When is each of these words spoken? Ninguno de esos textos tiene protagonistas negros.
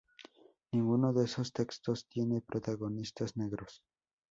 Ninguno 0.73 1.13
de 1.13 1.25
esos 1.25 1.53
textos 1.53 2.07
tiene 2.07 2.41
protagonistas 2.41 3.37
negros. 3.37 3.83